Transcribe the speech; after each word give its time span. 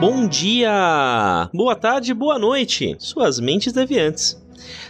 Bom 0.00 0.28
dia, 0.28 1.50
boa 1.52 1.74
tarde, 1.74 2.14
boa 2.14 2.38
noite, 2.38 2.94
suas 3.00 3.40
mentes 3.40 3.72
deviantes. 3.72 4.40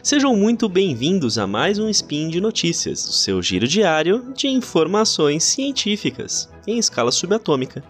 Sejam 0.03 0.37
muito 0.37 0.69
bem-vindos 0.69 1.39
a 1.39 1.47
mais 1.47 1.79
um 1.79 1.89
Spin 1.89 2.29
de 2.29 2.43
Notícias, 2.43 3.09
o 3.09 3.13
seu 3.13 3.41
giro 3.41 3.67
diário 3.67 4.35
de 4.37 4.49
informações 4.49 5.45
científicas 5.45 6.51
em 6.67 6.77
escala 6.77 7.11
subatômica. 7.11 7.83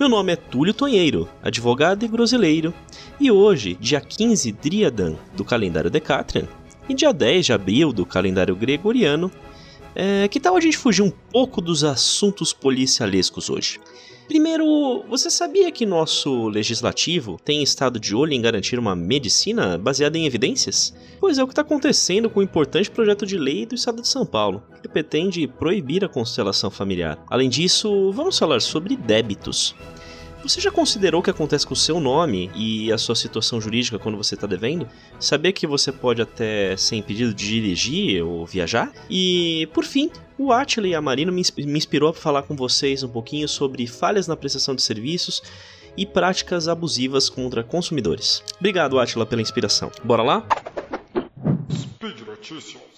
Meu 0.00 0.08
nome 0.08 0.32
é 0.32 0.36
Túlio 0.36 0.74
Tonheiro, 0.74 1.28
advogado 1.40 2.04
e 2.04 2.08
groselheiro, 2.08 2.74
e 3.20 3.30
hoje, 3.30 3.78
dia 3.80 4.00
15 4.00 4.50
Driadan 4.50 5.14
do 5.36 5.44
calendário 5.44 5.90
Decatrian 5.90 6.48
e 6.88 6.94
dia 6.94 7.12
10 7.12 7.46
de 7.46 7.52
abril 7.52 7.92
do 7.92 8.04
calendário 8.04 8.56
gregoriano, 8.56 9.30
é, 9.94 10.26
que 10.26 10.40
tal 10.40 10.56
a 10.56 10.60
gente 10.60 10.76
fugir 10.76 11.02
um 11.02 11.10
pouco 11.10 11.60
dos 11.60 11.84
assuntos 11.84 12.52
policialescos 12.52 13.48
hoje? 13.48 13.78
Primeiro, 14.32 15.04
você 15.10 15.28
sabia 15.28 15.70
que 15.70 15.84
nosso 15.84 16.48
legislativo 16.48 17.38
tem 17.44 17.62
estado 17.62 18.00
de 18.00 18.16
olho 18.16 18.32
em 18.32 18.40
garantir 18.40 18.78
uma 18.78 18.96
medicina 18.96 19.76
baseada 19.76 20.16
em 20.16 20.24
evidências? 20.24 20.94
Pois 21.20 21.36
é 21.36 21.44
o 21.44 21.46
que 21.46 21.52
está 21.52 21.60
acontecendo 21.60 22.30
com 22.30 22.40
o 22.40 22.42
importante 22.42 22.90
projeto 22.90 23.26
de 23.26 23.36
lei 23.36 23.66
do 23.66 23.74
estado 23.74 24.00
de 24.00 24.08
São 24.08 24.24
Paulo, 24.24 24.62
que 24.80 24.88
pretende 24.88 25.46
proibir 25.46 26.02
a 26.02 26.08
constelação 26.08 26.70
familiar. 26.70 27.22
Além 27.28 27.50
disso, 27.50 28.10
vamos 28.12 28.38
falar 28.38 28.62
sobre 28.62 28.96
débitos. 28.96 29.74
Você 30.42 30.60
já 30.60 30.72
considerou 30.72 31.20
o 31.20 31.24
que 31.24 31.30
acontece 31.30 31.64
com 31.64 31.72
o 31.72 31.76
seu 31.76 32.00
nome 32.00 32.50
e 32.54 32.92
a 32.92 32.98
sua 32.98 33.14
situação 33.14 33.60
jurídica 33.60 33.98
quando 33.98 34.18
você 34.18 34.34
está 34.34 34.46
devendo? 34.46 34.88
Saber 35.20 35.52
que 35.52 35.68
você 35.68 35.92
pode 35.92 36.20
até 36.20 36.76
ser 36.76 36.96
impedido 36.96 37.32
de 37.32 37.46
dirigir 37.46 38.24
ou 38.24 38.44
viajar? 38.44 38.92
E, 39.08 39.68
por 39.72 39.84
fim, 39.84 40.10
o 40.36 40.52
Atila 40.52 40.88
e 40.88 40.94
a 40.94 41.00
Marina 41.00 41.30
me 41.30 41.42
inspirou 41.58 42.08
a 42.08 42.14
falar 42.14 42.42
com 42.42 42.56
vocês 42.56 43.04
um 43.04 43.08
pouquinho 43.08 43.48
sobre 43.48 43.86
falhas 43.86 44.26
na 44.26 44.36
prestação 44.36 44.74
de 44.74 44.82
serviços 44.82 45.42
e 45.96 46.04
práticas 46.04 46.66
abusivas 46.66 47.28
contra 47.28 47.62
consumidores. 47.62 48.42
Obrigado, 48.58 48.98
Atila, 48.98 49.24
pela 49.24 49.42
inspiração. 49.42 49.92
Bora 50.02 50.22
lá? 50.22 50.46
Speed 51.70 52.26
Notícias. 52.26 52.91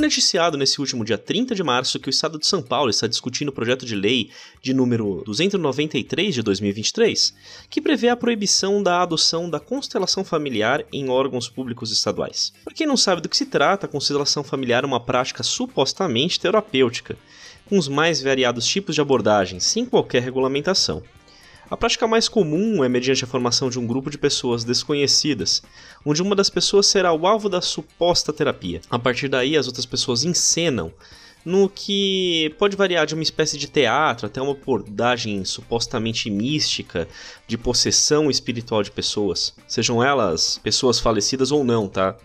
Foi 0.00 0.06
noticiado 0.06 0.56
nesse 0.56 0.80
último 0.80 1.04
dia 1.04 1.18
30 1.18 1.54
de 1.54 1.62
março 1.62 2.00
que 2.00 2.08
o 2.08 2.10
Estado 2.10 2.38
de 2.38 2.46
São 2.46 2.62
Paulo 2.62 2.88
está 2.88 3.06
discutindo 3.06 3.50
o 3.50 3.52
projeto 3.52 3.84
de 3.84 3.94
lei 3.94 4.30
de 4.62 4.72
número 4.72 5.22
293 5.26 6.36
de 6.36 6.42
2023, 6.42 7.34
que 7.68 7.82
prevê 7.82 8.08
a 8.08 8.16
proibição 8.16 8.82
da 8.82 9.02
adoção 9.02 9.50
da 9.50 9.60
constelação 9.60 10.24
familiar 10.24 10.86
em 10.90 11.10
órgãos 11.10 11.50
públicos 11.50 11.92
estaduais. 11.92 12.50
Para 12.64 12.72
quem 12.72 12.86
não 12.86 12.96
sabe 12.96 13.20
do 13.20 13.28
que 13.28 13.36
se 13.36 13.44
trata, 13.44 13.84
a 13.84 13.90
constelação 13.90 14.42
familiar 14.42 14.84
é 14.84 14.86
uma 14.86 15.00
prática 15.00 15.42
supostamente 15.42 16.40
terapêutica, 16.40 17.18
com 17.68 17.76
os 17.76 17.86
mais 17.86 18.22
variados 18.22 18.66
tipos 18.66 18.94
de 18.94 19.02
abordagem, 19.02 19.60
sem 19.60 19.84
qualquer 19.84 20.22
regulamentação. 20.22 21.02
A 21.70 21.76
prática 21.76 22.04
mais 22.04 22.28
comum 22.28 22.82
é 22.82 22.88
mediante 22.88 23.22
a 23.22 23.28
formação 23.28 23.70
de 23.70 23.78
um 23.78 23.86
grupo 23.86 24.10
de 24.10 24.18
pessoas 24.18 24.64
desconhecidas, 24.64 25.62
onde 26.04 26.20
uma 26.20 26.34
das 26.34 26.50
pessoas 26.50 26.86
será 26.86 27.12
o 27.12 27.28
alvo 27.28 27.48
da 27.48 27.60
suposta 27.60 28.32
terapia. 28.32 28.80
A 28.90 28.98
partir 28.98 29.28
daí, 29.28 29.56
as 29.56 29.68
outras 29.68 29.86
pessoas 29.86 30.24
encenam 30.24 30.92
no 31.44 31.70
que 31.70 32.52
pode 32.58 32.76
variar 32.76 33.06
de 33.06 33.14
uma 33.14 33.22
espécie 33.22 33.56
de 33.56 33.68
teatro 33.68 34.26
até 34.26 34.42
uma 34.42 34.50
abordagem 34.50 35.44
supostamente 35.44 36.28
mística 36.28 37.06
de 37.46 37.56
possessão 37.56 38.28
espiritual 38.28 38.82
de 38.82 38.90
pessoas, 38.90 39.54
sejam 39.68 40.02
elas 40.02 40.58
pessoas 40.58 40.98
falecidas 40.98 41.52
ou 41.52 41.62
não, 41.62 41.86
tá? 41.86 42.16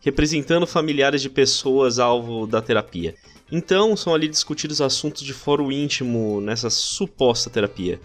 Representando 0.00 0.66
familiares 0.66 1.22
de 1.22 1.30
pessoas 1.30 2.00
alvo 2.00 2.48
da 2.48 2.60
terapia. 2.60 3.14
Então, 3.50 3.96
são 3.96 4.12
ali 4.12 4.26
discutidos 4.26 4.80
assuntos 4.80 5.22
de 5.22 5.32
foro 5.32 5.70
íntimo 5.70 6.40
nessa 6.40 6.68
suposta 6.68 7.48
terapia. 7.48 8.00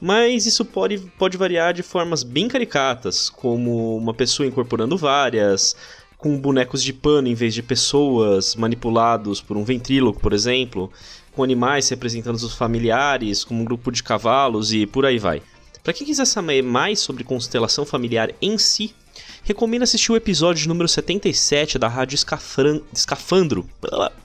Mas 0.00 0.46
isso 0.46 0.64
pode, 0.64 0.98
pode 1.18 1.36
variar 1.36 1.74
de 1.74 1.82
formas 1.82 2.22
bem 2.22 2.46
caricatas, 2.46 3.28
como 3.28 3.96
uma 3.96 4.14
pessoa 4.14 4.46
incorporando 4.46 4.96
várias, 4.96 5.74
com 6.16 6.38
bonecos 6.38 6.82
de 6.82 6.92
pano 6.92 7.28
em 7.28 7.34
vez 7.34 7.52
de 7.54 7.62
pessoas, 7.62 8.54
manipulados 8.54 9.40
por 9.40 9.56
um 9.56 9.64
ventríloco, 9.64 10.20
por 10.20 10.32
exemplo, 10.32 10.92
com 11.32 11.42
animais 11.42 11.88
representando 11.88 12.36
os 12.36 12.54
familiares, 12.54 13.44
como 13.44 13.62
um 13.62 13.64
grupo 13.64 13.90
de 13.90 14.02
cavalos 14.02 14.72
e 14.72 14.86
por 14.86 15.04
aí 15.04 15.18
vai. 15.18 15.42
Para 15.82 15.92
quem 15.92 16.06
quiser 16.06 16.26
saber 16.26 16.62
mais 16.62 16.98
sobre 17.00 17.24
constelação 17.24 17.86
familiar 17.86 18.32
em 18.42 18.58
si, 18.58 18.94
recomendo 19.42 19.82
assistir 19.82 20.12
o 20.12 20.16
episódio 20.16 20.68
número 20.68 20.88
77 20.88 21.78
da 21.78 21.88
Rádio 21.88 22.16
Escafran... 22.16 22.80
Escafandro, 22.92 23.68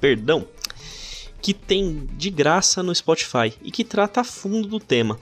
perdão, 0.01 0.45
que 1.41 1.53
tem 1.53 2.09
de 2.17 2.29
graça 2.29 2.81
no 2.81 2.93
Spotify 2.93 3.53
e 3.63 3.71
que 3.71 3.83
trata 3.83 4.21
a 4.21 4.23
fundo 4.23 4.67
do 4.67 4.79
tema. 4.79 5.19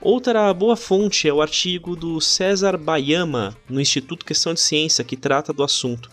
Outra 0.00 0.52
boa 0.52 0.76
fonte 0.76 1.26
é 1.26 1.32
o 1.32 1.40
artigo 1.40 1.96
do 1.96 2.20
César 2.20 2.76
Bayama 2.76 3.56
no 3.68 3.80
Instituto 3.80 4.26
Questão 4.26 4.52
de 4.52 4.60
Ciência 4.60 5.02
que 5.02 5.16
trata 5.16 5.52
do 5.52 5.62
assunto. 5.62 6.10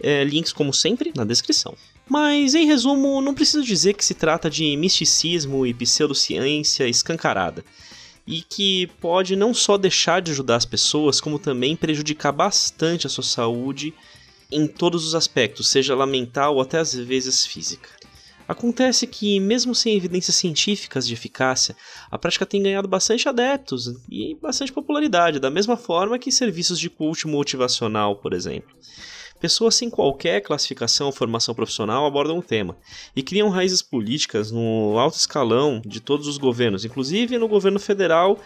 É, 0.00 0.22
links, 0.24 0.52
como 0.52 0.74
sempre, 0.74 1.12
na 1.16 1.24
descrição. 1.24 1.74
Mas, 2.06 2.54
em 2.54 2.66
resumo, 2.66 3.22
não 3.22 3.34
preciso 3.34 3.64
dizer 3.64 3.94
que 3.94 4.04
se 4.04 4.14
trata 4.14 4.50
de 4.50 4.76
misticismo 4.76 5.66
e 5.66 5.72
pseudociência 5.72 6.86
escancarada. 6.86 7.64
E 8.26 8.42
que 8.42 8.88
pode 9.00 9.36
não 9.36 9.54
só 9.54 9.78
deixar 9.78 10.20
de 10.20 10.30
ajudar 10.30 10.56
as 10.56 10.66
pessoas, 10.66 11.20
como 11.20 11.38
também 11.38 11.74
prejudicar 11.74 12.32
bastante 12.32 13.06
a 13.06 13.10
sua 13.10 13.24
saúde 13.24 13.94
em 14.52 14.66
todos 14.66 15.06
os 15.06 15.14
aspectos, 15.14 15.68
seja 15.68 15.94
ela 15.94 16.06
mental 16.06 16.54
ou 16.54 16.60
até 16.60 16.78
às 16.78 16.94
vezes 16.94 17.44
física. 17.46 17.88
Acontece 18.46 19.06
que, 19.06 19.40
mesmo 19.40 19.74
sem 19.74 19.96
evidências 19.96 20.36
científicas 20.36 21.06
de 21.06 21.14
eficácia, 21.14 21.74
a 22.10 22.18
prática 22.18 22.44
tem 22.44 22.62
ganhado 22.62 22.86
bastante 22.86 23.28
adeptos 23.28 23.94
e 24.10 24.34
bastante 24.34 24.72
popularidade, 24.72 25.40
da 25.40 25.50
mesma 25.50 25.76
forma 25.76 26.18
que 26.18 26.30
serviços 26.30 26.78
de 26.78 26.90
coach 26.90 27.26
motivacional, 27.26 28.16
por 28.16 28.34
exemplo. 28.34 28.76
Pessoas 29.40 29.74
sem 29.74 29.90
qualquer 29.90 30.40
classificação 30.40 31.06
ou 31.06 31.12
formação 31.12 31.54
profissional 31.54 32.06
abordam 32.06 32.38
o 32.38 32.42
tema 32.42 32.76
e 33.14 33.22
criam 33.22 33.50
raízes 33.50 33.82
políticas 33.82 34.50
no 34.50 34.98
alto 34.98 35.16
escalão 35.16 35.82
de 35.84 36.00
todos 36.00 36.26
os 36.26 36.38
governos, 36.38 36.84
inclusive 36.84 37.36
no 37.36 37.48
governo 37.48 37.78
federal 37.78 38.38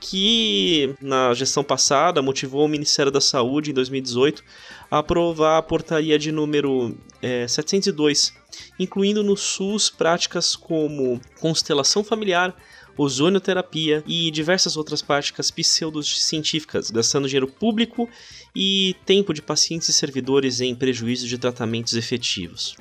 que 0.00 0.94
na 1.00 1.34
gestão 1.34 1.64
passada 1.64 2.22
motivou 2.22 2.64
o 2.64 2.68
Ministério 2.68 3.10
da 3.10 3.20
Saúde 3.20 3.70
em 3.70 3.74
2018 3.74 4.42
a 4.90 4.98
aprovar 4.98 5.58
a 5.58 5.62
portaria 5.62 6.18
de 6.18 6.30
número 6.30 6.96
é, 7.20 7.46
702, 7.46 8.32
incluindo 8.78 9.22
no 9.22 9.36
SUS 9.36 9.90
práticas 9.90 10.54
como 10.54 11.20
constelação 11.40 12.04
familiar, 12.04 12.56
ozonioterapia 12.96 14.02
e 14.06 14.30
diversas 14.30 14.76
outras 14.76 15.00
práticas 15.00 15.50
pseudocientíficas, 15.50 16.90
gastando 16.90 17.28
dinheiro 17.28 17.46
público 17.46 18.08
e 18.54 18.96
tempo 19.06 19.32
de 19.32 19.40
pacientes 19.40 19.88
e 19.88 19.92
servidores 19.92 20.60
em 20.60 20.74
prejuízo 20.74 21.28
de 21.28 21.38
tratamentos 21.38 21.94
efetivos. 21.94 22.76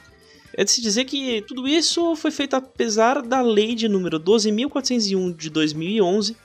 É 0.54 0.64
de 0.64 0.72
se 0.72 0.82
dizer 0.82 1.06
que 1.06 1.44
tudo 1.44 1.68
isso 1.68 2.16
foi 2.16 2.32
feito 2.32 2.56
apesar 2.56 3.22
da 3.22 3.42
lei 3.42 3.76
de 3.76 3.88
número 3.88 4.20
12.401 4.20 5.36
de 5.36 5.52
2011, 5.52 6.36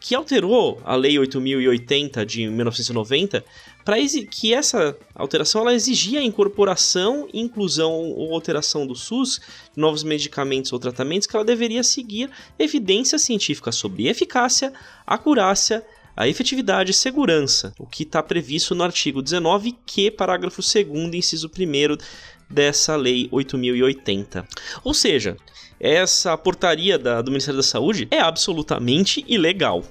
que 0.00 0.14
alterou 0.14 0.80
a 0.84 0.94
Lei 0.94 1.18
8080 1.18 2.26
de 2.26 2.46
1990 2.48 3.44
para 3.84 3.96
que 4.30 4.52
essa 4.52 4.96
alteração 5.14 5.60
ela 5.60 5.74
exigia 5.74 6.18
a 6.18 6.24
incorporação, 6.24 7.28
inclusão 7.32 7.92
ou 7.92 8.34
alteração 8.34 8.84
do 8.84 8.96
SUS, 8.96 9.40
novos 9.76 10.02
medicamentos 10.02 10.72
ou 10.72 10.78
tratamentos 10.78 11.26
que 11.26 11.36
ela 11.36 11.44
deveria 11.44 11.84
seguir 11.84 12.28
evidências 12.58 13.22
científicas 13.22 13.76
sobre 13.76 14.08
eficácia, 14.08 14.72
acurácia, 15.06 15.84
a 16.16 16.26
efetividade 16.26 16.90
e 16.90 16.94
segurança, 16.94 17.74
o 17.78 17.86
que 17.86 18.02
está 18.02 18.22
previsto 18.22 18.74
no 18.74 18.82
artigo 18.82 19.20
19, 19.22 19.76
que 19.84 20.10
parágrafo 20.10 20.62
2 20.62 21.14
inciso 21.14 21.48
1 21.48 21.98
dessa 22.48 22.96
Lei 22.96 23.28
8080. 23.30 24.46
Ou 24.84 24.94
seja, 24.94 25.36
essa 25.78 26.36
portaria 26.36 26.98
da, 26.98 27.20
do 27.20 27.30
Ministério 27.30 27.58
da 27.58 27.62
Saúde 27.62 28.08
é 28.10 28.20
absolutamente 28.20 29.24
ilegal. 29.28 29.84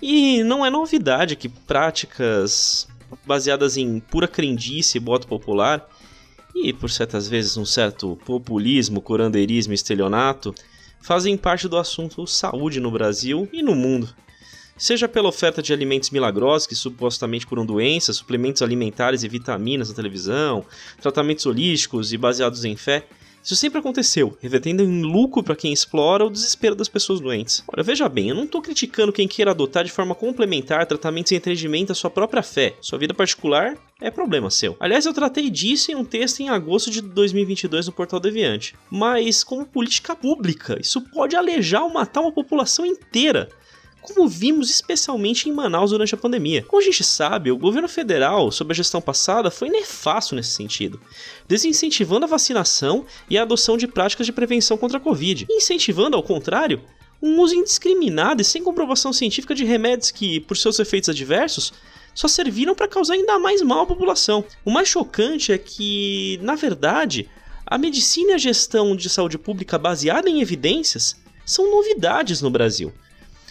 E 0.00 0.42
não 0.42 0.64
é 0.64 0.70
novidade 0.70 1.36
que 1.36 1.48
práticas 1.48 2.88
baseadas 3.26 3.76
em 3.76 4.00
pura 4.00 4.26
crendice 4.26 4.98
e 4.98 5.00
voto 5.00 5.26
popular, 5.26 5.88
e 6.54 6.72
por 6.72 6.90
certas 6.90 7.28
vezes 7.28 7.56
um 7.56 7.64
certo 7.64 8.18
populismo, 8.24 9.00
curandeirismo 9.00 9.72
e 9.72 9.74
estelionato, 9.74 10.54
fazem 11.00 11.36
parte 11.36 11.68
do 11.68 11.76
assunto 11.76 12.26
saúde 12.26 12.80
no 12.80 12.90
Brasil 12.90 13.48
e 13.52 13.62
no 13.62 13.74
mundo. 13.74 14.08
Seja 14.82 15.06
pela 15.06 15.28
oferta 15.28 15.62
de 15.62 15.72
alimentos 15.72 16.10
milagrosos 16.10 16.66
que 16.66 16.74
supostamente 16.74 17.46
curam 17.46 17.64
doenças, 17.64 18.16
suplementos 18.16 18.62
alimentares 18.62 19.22
e 19.22 19.28
vitaminas 19.28 19.90
na 19.90 19.94
televisão, 19.94 20.66
tratamentos 21.00 21.46
holísticos 21.46 22.12
e 22.12 22.18
baseados 22.18 22.64
em 22.64 22.74
fé, 22.74 23.06
Isso 23.44 23.54
sempre 23.54 23.78
aconteceu, 23.78 24.36
revertendo 24.40 24.82
em 24.82 25.02
lucro 25.02 25.42
para 25.42 25.54
quem 25.54 25.72
explora 25.72 26.24
o 26.24 26.30
desespero 26.30 26.74
das 26.74 26.88
pessoas 26.88 27.20
doentes. 27.20 27.62
Olha, 27.72 27.82
veja 27.84 28.08
bem, 28.08 28.28
eu 28.28 28.34
não 28.34 28.44
estou 28.44 28.60
criticando 28.60 29.12
quem 29.12 29.28
queira 29.28 29.52
adotar 29.52 29.84
de 29.84 29.90
forma 29.92 30.16
complementar 30.16 30.84
tratamentos 30.86 31.30
em 31.30 31.36
atendimento 31.36 31.92
à 31.92 31.94
sua 31.94 32.10
própria 32.10 32.42
fé. 32.42 32.74
Sua 32.80 32.98
vida 32.98 33.14
particular 33.14 33.76
é 34.00 34.10
problema 34.10 34.50
seu. 34.50 34.76
Aliás, 34.80 35.06
eu 35.06 35.14
tratei 35.14 35.48
disso 35.48 35.92
em 35.92 35.94
um 35.94 36.04
texto 36.04 36.40
em 36.40 36.48
agosto 36.48 36.90
de 36.90 37.00
2022 37.00 37.86
no 37.86 37.92
Portal 37.92 38.18
Deviante. 38.18 38.74
Mas, 38.90 39.44
como 39.44 39.64
política 39.64 40.16
pública, 40.16 40.76
isso 40.80 41.00
pode 41.00 41.36
alejar 41.36 41.82
ou 41.82 41.92
matar 41.92 42.20
uma 42.20 42.32
população 42.32 42.84
inteira 42.84 43.48
como 44.02 44.28
vimos 44.28 44.68
especialmente 44.68 45.48
em 45.48 45.52
Manaus 45.52 45.92
durante 45.92 46.14
a 46.14 46.18
pandemia. 46.18 46.64
Como 46.64 46.82
a 46.82 46.84
gente 46.84 47.04
sabe, 47.04 47.52
o 47.52 47.56
governo 47.56 47.88
federal, 47.88 48.50
sob 48.50 48.72
a 48.72 48.74
gestão 48.74 49.00
passada, 49.00 49.50
foi 49.50 49.70
nefasto 49.70 50.34
nesse 50.34 50.50
sentido, 50.50 51.00
desincentivando 51.46 52.26
a 52.26 52.28
vacinação 52.28 53.06
e 53.30 53.38
a 53.38 53.42
adoção 53.42 53.76
de 53.76 53.86
práticas 53.86 54.26
de 54.26 54.32
prevenção 54.32 54.76
contra 54.76 54.98
a 54.98 55.00
Covid, 55.00 55.46
e 55.48 55.56
incentivando, 55.56 56.16
ao 56.16 56.22
contrário, 56.22 56.82
um 57.22 57.40
uso 57.40 57.54
indiscriminado 57.54 58.42
e 58.42 58.44
sem 58.44 58.64
comprovação 58.64 59.12
científica 59.12 59.54
de 59.54 59.64
remédios 59.64 60.10
que, 60.10 60.40
por 60.40 60.56
seus 60.56 60.80
efeitos 60.80 61.08
adversos, 61.08 61.72
só 62.12 62.26
serviram 62.26 62.74
para 62.74 62.88
causar 62.88 63.14
ainda 63.14 63.38
mais 63.38 63.62
mal 63.62 63.80
à 63.80 63.86
população. 63.86 64.44
O 64.64 64.70
mais 64.70 64.88
chocante 64.88 65.52
é 65.52 65.56
que, 65.56 66.38
na 66.42 66.56
verdade, 66.56 67.28
a 67.64 67.78
medicina 67.78 68.32
e 68.32 68.34
a 68.34 68.38
gestão 68.38 68.96
de 68.96 69.08
saúde 69.08 69.38
pública 69.38 69.78
baseada 69.78 70.28
em 70.28 70.42
evidências 70.42 71.16
são 71.46 71.70
novidades 71.70 72.42
no 72.42 72.50
Brasil. 72.50 72.92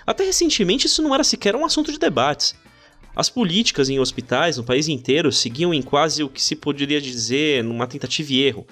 Até 0.06 0.24
recentemente 0.24 0.88
isso 0.88 1.02
não 1.02 1.14
era 1.14 1.24
sequer 1.24 1.56
um 1.56 1.66
assunto 1.66 1.92
de 1.92 2.00
debates. 2.00 2.56
As 3.16 3.30
políticas 3.30 3.90
em 3.90 4.00
hospitais 4.00 4.58
no 4.58 4.64
país 4.64 4.88
inteiro 4.88 5.32
seguiam 5.32 5.74
em 5.74 5.82
quase 5.82 6.24
o 6.24 6.30
que 6.30 6.42
se 6.42 6.56
poderia 6.56 7.02
dizer 7.02 7.64
numa 7.64 7.86
tentativa 7.86 8.32
e 8.32 8.42
erro, 8.42 8.66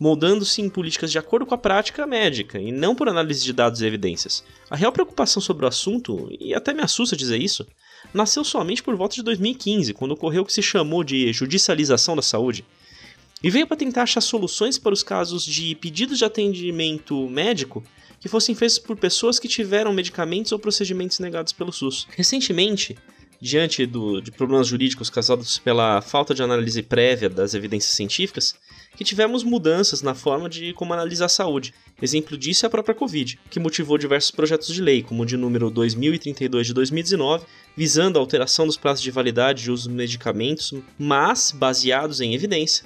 moldando-se 0.00 0.62
em 0.62 0.68
políticas 0.68 1.12
de 1.12 1.18
acordo 1.18 1.44
com 1.44 1.54
a 1.54 1.58
prática 1.58 2.06
médica 2.06 2.58
e 2.58 2.72
não 2.72 2.94
por 2.94 3.08
análise 3.08 3.44
de 3.44 3.52
dados 3.52 3.82
e 3.82 3.86
evidências. 3.86 4.42
A 4.70 4.76
real 4.76 4.92
preocupação 4.92 5.42
sobre 5.42 5.64
o 5.64 5.68
assunto, 5.68 6.28
e 6.40 6.54
até 6.54 6.72
me 6.72 6.80
assusta 6.80 7.14
dizer 7.14 7.40
isso, 7.40 7.66
nasceu 8.12 8.42
somente 8.42 8.82
por 8.82 8.96
volta 8.96 9.14
de 9.14 9.22
2015, 9.22 9.92
quando 9.92 10.12
ocorreu 10.12 10.42
o 10.42 10.46
que 10.46 10.52
se 10.52 10.62
chamou 10.62 11.04
de 11.04 11.32
judicialização 11.32 12.16
da 12.16 12.22
saúde. 12.22 12.64
E 13.42 13.50
veio 13.50 13.66
para 13.66 13.76
tentar 13.76 14.04
achar 14.04 14.20
soluções 14.20 14.78
para 14.78 14.92
os 14.92 15.02
casos 15.02 15.44
de 15.44 15.74
pedidos 15.74 16.18
de 16.18 16.24
atendimento 16.24 17.28
médico 17.28 17.84
que 18.22 18.28
fossem 18.28 18.54
feitos 18.54 18.78
por 18.78 18.96
pessoas 18.96 19.40
que 19.40 19.48
tiveram 19.48 19.92
medicamentos 19.92 20.52
ou 20.52 20.58
procedimentos 20.58 21.18
negados 21.18 21.52
pelo 21.52 21.72
SUS. 21.72 22.06
Recentemente, 22.16 22.96
diante 23.40 23.84
do, 23.84 24.20
de 24.20 24.30
problemas 24.30 24.68
jurídicos 24.68 25.10
causados 25.10 25.58
pela 25.58 26.00
falta 26.00 26.32
de 26.32 26.40
análise 26.40 26.80
prévia 26.84 27.28
das 27.28 27.52
evidências 27.52 27.96
científicas, 27.96 28.54
que 28.96 29.02
tivemos 29.02 29.42
mudanças 29.42 30.02
na 30.02 30.14
forma 30.14 30.48
de 30.48 30.72
como 30.74 30.92
analisar 30.92 31.24
a 31.24 31.28
saúde. 31.28 31.74
Exemplo 32.00 32.38
disso 32.38 32.64
é 32.64 32.68
a 32.68 32.70
própria 32.70 32.94
Covid, 32.94 33.40
que 33.50 33.58
motivou 33.58 33.98
diversos 33.98 34.30
projetos 34.30 34.72
de 34.72 34.80
lei, 34.80 35.02
como 35.02 35.24
o 35.24 35.26
de 35.26 35.36
número 35.36 35.68
2032 35.68 36.68
de 36.68 36.74
2019, 36.74 37.44
visando 37.76 38.20
a 38.20 38.22
alteração 38.22 38.66
dos 38.66 38.76
prazos 38.76 39.02
de 39.02 39.10
validade 39.10 39.64
de 39.64 39.70
uso 39.72 39.88
de 39.88 39.94
medicamentos, 39.96 40.72
mas 40.96 41.50
baseados 41.50 42.20
em 42.20 42.34
evidência, 42.34 42.84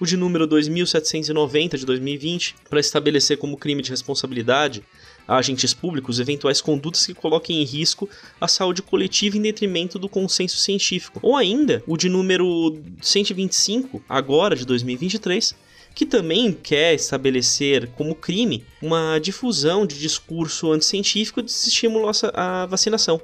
o 0.00 0.06
de 0.06 0.16
número 0.16 0.46
2790 0.46 1.78
de 1.78 1.86
2020, 1.86 2.56
para 2.68 2.80
estabelecer 2.80 3.38
como 3.38 3.56
crime 3.56 3.82
de 3.82 3.90
responsabilidade 3.90 4.82
a 5.26 5.36
agentes 5.36 5.74
públicos 5.74 6.20
eventuais 6.20 6.60
condutas 6.60 7.04
que 7.06 7.14
coloquem 7.14 7.60
em 7.60 7.64
risco 7.64 8.08
a 8.40 8.46
saúde 8.46 8.82
coletiva 8.82 9.36
em 9.36 9.42
detrimento 9.42 9.98
do 9.98 10.08
consenso 10.08 10.56
científico. 10.56 11.18
Ou 11.22 11.36
ainda, 11.36 11.82
o 11.86 11.96
de 11.96 12.08
número 12.08 12.78
125, 13.00 14.02
agora 14.08 14.54
de 14.54 14.64
2023, 14.64 15.54
que 15.94 16.04
também 16.04 16.52
quer 16.52 16.94
estabelecer 16.94 17.88
como 17.96 18.14
crime 18.14 18.64
uma 18.82 19.18
difusão 19.18 19.86
de 19.86 19.98
discurso 19.98 20.70
anticientífico 20.70 21.42
de 21.42 21.50
estímulo 21.50 22.10
à 22.34 22.66
vacinação. 22.66 23.20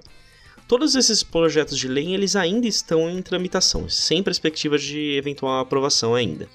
Todos 0.66 0.94
esses 0.94 1.22
projetos 1.22 1.76
de 1.76 1.86
lei 1.86 2.14
eles 2.14 2.34
ainda 2.34 2.66
estão 2.66 3.10
em 3.10 3.20
tramitação, 3.20 3.90
sem 3.90 4.22
perspectiva 4.22 4.78
de 4.78 5.16
eventual 5.18 5.60
aprovação 5.60 6.14
ainda. 6.14 6.48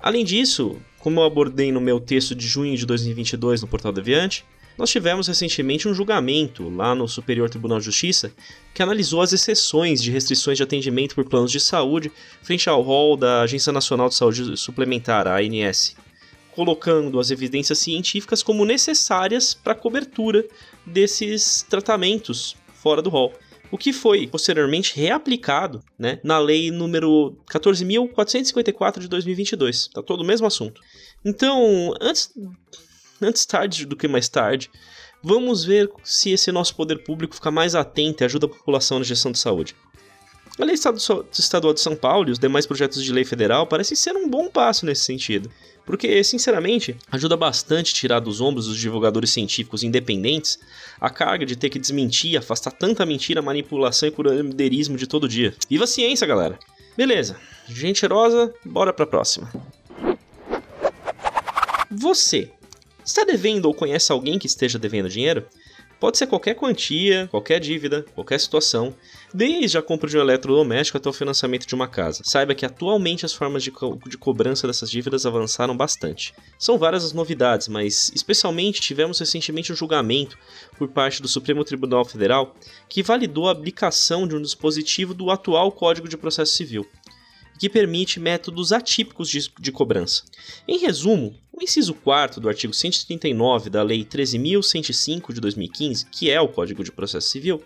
Além 0.00 0.24
disso, 0.24 0.76
como 0.98 1.20
eu 1.20 1.24
abordei 1.24 1.72
no 1.72 1.80
meu 1.80 2.00
texto 2.00 2.34
de 2.34 2.46
junho 2.46 2.76
de 2.76 2.84
2022 2.86 3.62
no 3.62 3.68
Portal 3.68 3.92
Deviante, 3.92 4.44
nós 4.76 4.90
tivemos 4.90 5.26
recentemente 5.26 5.88
um 5.88 5.94
julgamento 5.94 6.68
lá 6.68 6.94
no 6.94 7.08
Superior 7.08 7.48
Tribunal 7.48 7.78
de 7.78 7.86
Justiça 7.86 8.30
que 8.74 8.82
analisou 8.82 9.22
as 9.22 9.32
exceções 9.32 10.02
de 10.02 10.10
restrições 10.10 10.58
de 10.58 10.62
atendimento 10.62 11.14
por 11.14 11.24
planos 11.24 11.50
de 11.50 11.58
saúde 11.58 12.12
frente 12.42 12.68
ao 12.68 12.82
rol 12.82 13.16
da 13.16 13.42
Agência 13.42 13.72
Nacional 13.72 14.08
de 14.08 14.14
Saúde 14.14 14.56
Suplementar, 14.56 15.26
a 15.26 15.38
ANS, 15.38 15.96
colocando 16.52 17.18
as 17.18 17.30
evidências 17.30 17.78
científicas 17.78 18.42
como 18.42 18.66
necessárias 18.66 19.54
para 19.54 19.72
a 19.72 19.76
cobertura 19.76 20.44
desses 20.84 21.64
tratamentos 21.68 22.54
fora 22.74 23.00
do 23.00 23.08
rol 23.08 23.32
o 23.70 23.78
que 23.78 23.92
foi 23.92 24.26
posteriormente 24.26 24.98
reaplicado 24.98 25.82
né, 25.98 26.20
na 26.22 26.38
lei 26.38 26.70
número 26.70 27.36
14.454 27.50 29.00
de 29.00 29.08
2022. 29.08 29.88
Tá 29.88 30.02
todo 30.02 30.20
o 30.20 30.24
mesmo 30.24 30.46
assunto. 30.46 30.80
Então, 31.24 31.94
antes, 32.00 32.32
antes 33.20 33.44
tarde 33.46 33.84
do 33.86 33.96
que 33.96 34.08
mais 34.08 34.28
tarde, 34.28 34.70
vamos 35.22 35.64
ver 35.64 35.90
se 36.04 36.30
esse 36.30 36.52
nosso 36.52 36.74
poder 36.74 37.02
público 37.02 37.34
fica 37.34 37.50
mais 37.50 37.74
atento 37.74 38.22
e 38.22 38.24
ajuda 38.24 38.46
a 38.46 38.50
população 38.50 38.98
na 38.98 39.04
gestão 39.04 39.32
de 39.32 39.38
saúde. 39.38 39.74
A 40.58 40.64
Lei 40.64 40.74
Estadual 40.74 41.74
de 41.74 41.80
São 41.80 41.94
Paulo 41.94 42.28
e 42.28 42.32
os 42.32 42.38
demais 42.38 42.64
projetos 42.64 43.04
de 43.04 43.12
lei 43.12 43.26
federal 43.26 43.66
parecem 43.66 43.94
ser 43.94 44.16
um 44.16 44.28
bom 44.28 44.48
passo 44.48 44.86
nesse 44.86 45.04
sentido. 45.04 45.50
Porque, 45.86 46.22
sinceramente, 46.24 46.96
ajuda 47.12 47.36
bastante 47.36 47.94
tirar 47.94 48.18
dos 48.18 48.40
ombros 48.40 48.66
dos 48.66 48.76
divulgadores 48.76 49.30
científicos 49.30 49.84
independentes 49.84 50.58
a 51.00 51.08
carga 51.08 51.46
de 51.46 51.54
ter 51.54 51.70
que 51.70 51.78
desmentir 51.78 52.36
afastar 52.36 52.72
tanta 52.72 53.06
mentira, 53.06 53.40
manipulação 53.40 54.08
e 54.08 54.12
curandeirismo 54.12 54.96
de 54.96 55.06
todo 55.06 55.28
dia. 55.28 55.54
Viva 55.70 55.84
a 55.84 55.86
ciência, 55.86 56.26
galera! 56.26 56.58
Beleza, 56.96 57.36
gente 57.68 58.00
cheirosa, 58.00 58.52
bora 58.64 58.92
pra 58.92 59.06
próxima. 59.06 59.48
Você 61.90 62.50
está 63.04 63.22
devendo 63.22 63.66
ou 63.66 63.74
conhece 63.74 64.10
alguém 64.10 64.38
que 64.38 64.46
esteja 64.46 64.78
devendo 64.78 65.08
dinheiro? 65.08 65.46
Pode 65.98 66.18
ser 66.18 66.26
qualquer 66.26 66.54
quantia, 66.54 67.26
qualquer 67.30 67.58
dívida, 67.58 68.04
qualquer 68.14 68.38
situação, 68.38 68.94
desde 69.32 69.78
a 69.78 69.82
compra 69.82 70.08
de 70.08 70.18
um 70.18 70.20
eletrodoméstico 70.20 70.98
até 70.98 71.08
o 71.08 71.12
financiamento 71.12 71.66
de 71.66 71.74
uma 71.74 71.88
casa. 71.88 72.22
Saiba 72.22 72.54
que 72.54 72.66
atualmente 72.66 73.24
as 73.24 73.32
formas 73.32 73.62
de, 73.62 73.70
co 73.70 73.98
de 74.06 74.18
cobrança 74.18 74.66
dessas 74.66 74.90
dívidas 74.90 75.24
avançaram 75.24 75.74
bastante. 75.74 76.34
São 76.58 76.76
várias 76.76 77.02
as 77.02 77.12
novidades, 77.12 77.66
mas 77.66 78.12
especialmente 78.14 78.80
tivemos 78.80 79.18
recentemente 79.18 79.72
um 79.72 79.76
julgamento 79.76 80.36
por 80.76 80.88
parte 80.88 81.22
do 81.22 81.28
Supremo 81.28 81.64
Tribunal 81.64 82.04
Federal 82.04 82.54
que 82.88 83.02
validou 83.02 83.48
a 83.48 83.52
aplicação 83.52 84.28
de 84.28 84.36
um 84.36 84.42
dispositivo 84.42 85.14
do 85.14 85.30
atual 85.30 85.72
Código 85.72 86.08
de 86.08 86.16
Processo 86.16 86.52
Civil 86.52 86.86
que 87.58 87.68
permite 87.68 88.20
métodos 88.20 88.72
atípicos 88.72 89.28
de, 89.28 89.50
de 89.58 89.72
cobrança. 89.72 90.24
Em 90.68 90.78
resumo, 90.78 91.34
o 91.56 91.62
inciso 91.62 91.94
4 91.94 92.38
do 92.38 92.48
artigo 92.48 92.74
139 92.74 93.70
da 93.70 93.82
Lei 93.82 94.04
13.105 94.04 95.32
de 95.32 95.40
2015, 95.40 96.04
que 96.06 96.30
é 96.30 96.38
o 96.38 96.48
Código 96.48 96.84
de 96.84 96.92
Processo 96.92 97.30
Civil, 97.30 97.62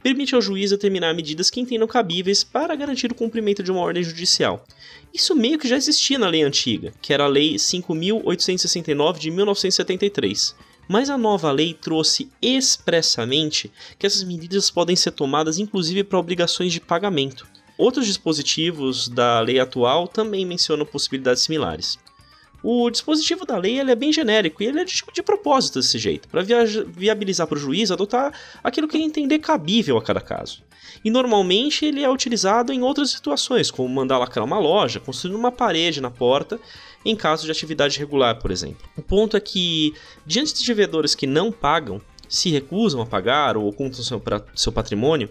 permite 0.00 0.36
ao 0.36 0.40
juiz 0.40 0.70
determinar 0.70 1.12
medidas 1.14 1.50
que 1.50 1.60
entendam 1.60 1.88
cabíveis 1.88 2.44
para 2.44 2.76
garantir 2.76 3.10
o 3.10 3.14
cumprimento 3.14 3.60
de 3.60 3.72
uma 3.72 3.80
ordem 3.80 4.04
judicial. 4.04 4.64
Isso 5.12 5.34
meio 5.34 5.58
que 5.58 5.66
já 5.66 5.76
existia 5.76 6.16
na 6.16 6.28
lei 6.28 6.42
antiga, 6.42 6.92
que 7.02 7.12
era 7.12 7.24
a 7.24 7.28
Lei 7.28 7.56
5.869 7.56 9.18
de 9.18 9.30
1973. 9.32 10.54
Mas 10.88 11.10
a 11.10 11.18
nova 11.18 11.50
lei 11.50 11.74
trouxe 11.74 12.30
expressamente 12.40 13.70
que 13.98 14.06
essas 14.06 14.22
medidas 14.22 14.70
podem 14.70 14.94
ser 14.94 15.10
tomadas 15.10 15.58
inclusive 15.58 16.04
para 16.04 16.18
obrigações 16.18 16.72
de 16.72 16.80
pagamento. 16.80 17.46
Outros 17.76 18.06
dispositivos 18.06 19.08
da 19.08 19.40
lei 19.40 19.58
atual 19.58 20.06
também 20.06 20.46
mencionam 20.46 20.86
possibilidades 20.86 21.42
similares. 21.42 21.98
O 22.66 22.88
dispositivo 22.88 23.44
da 23.44 23.58
lei 23.58 23.78
é 23.78 23.94
bem 23.94 24.10
genérico 24.10 24.62
e 24.62 24.66
ele 24.66 24.80
é 24.80 24.84
de, 24.84 24.94
de 25.12 25.22
propósito 25.22 25.78
desse 25.78 25.98
jeito, 25.98 26.26
para 26.28 26.42
viabilizar 26.42 27.46
para 27.46 27.58
o 27.58 27.60
juiz 27.60 27.90
adotar 27.90 28.32
aquilo 28.64 28.88
que 28.88 28.96
ele 28.96 29.04
entender 29.04 29.38
cabível 29.38 29.98
a 29.98 30.02
cada 30.02 30.18
caso. 30.18 30.62
E 31.04 31.10
normalmente 31.10 31.84
ele 31.84 32.02
é 32.02 32.08
utilizado 32.08 32.72
em 32.72 32.80
outras 32.80 33.10
situações, 33.10 33.70
como 33.70 33.86
mandar 33.86 34.16
lacrar 34.16 34.42
uma 34.42 34.58
loja, 34.58 34.98
construir 34.98 35.34
uma 35.34 35.52
parede 35.52 36.00
na 36.00 36.10
porta, 36.10 36.58
em 37.04 37.14
caso 37.14 37.44
de 37.44 37.50
atividade 37.50 37.98
regular, 37.98 38.38
por 38.38 38.50
exemplo. 38.50 38.88
O 38.96 39.02
ponto 39.02 39.36
é 39.36 39.40
que, 39.40 39.92
diante 40.24 40.54
de 40.54 40.66
devedores 40.66 41.14
que 41.14 41.26
não 41.26 41.52
pagam, 41.52 42.00
se 42.26 42.48
recusam 42.48 43.02
a 43.02 43.06
pagar 43.06 43.58
ou 43.58 43.68
ocultam 43.68 44.02
seu, 44.02 44.22
seu 44.54 44.72
patrimônio, 44.72 45.28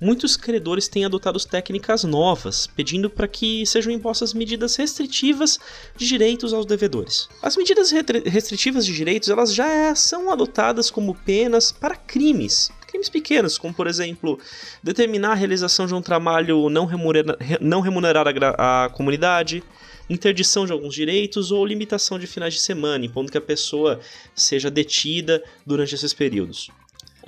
muitos 0.00 0.36
credores 0.36 0.88
têm 0.88 1.04
adotado 1.04 1.38
técnicas 1.40 2.04
novas, 2.04 2.66
pedindo 2.66 3.08
para 3.08 3.28
que 3.28 3.64
sejam 3.66 3.92
impostas 3.92 4.34
medidas 4.34 4.76
restritivas 4.76 5.58
de 5.96 6.06
direitos 6.06 6.52
aos 6.52 6.66
devedores. 6.66 7.28
As 7.42 7.56
medidas 7.56 7.90
restritivas 7.90 8.84
de 8.84 8.94
direitos 8.94 9.28
elas 9.28 9.54
já 9.54 9.94
são 9.94 10.30
adotadas 10.30 10.90
como 10.90 11.14
penas 11.14 11.72
para 11.72 11.96
crimes, 11.96 12.70
crimes 12.86 13.08
pequenos, 13.08 13.58
como 13.58 13.74
por 13.74 13.86
exemplo, 13.86 14.38
determinar 14.82 15.32
a 15.32 15.34
realização 15.34 15.86
de 15.86 15.94
um 15.94 16.02
trabalho 16.02 16.68
não, 16.70 16.86
remunera 16.86 17.36
não 17.60 17.80
remunerar 17.80 18.26
a, 18.26 18.84
a 18.84 18.88
comunidade, 18.88 19.62
interdição 20.08 20.64
de 20.64 20.72
alguns 20.72 20.94
direitos 20.94 21.50
ou 21.50 21.66
limitação 21.66 22.18
de 22.18 22.26
finais 22.26 22.54
de 22.54 22.60
semana, 22.60 23.04
impondo 23.04 23.30
que 23.30 23.38
a 23.38 23.40
pessoa 23.40 24.00
seja 24.34 24.70
detida 24.70 25.42
durante 25.64 25.94
esses 25.94 26.14
períodos. 26.14 26.70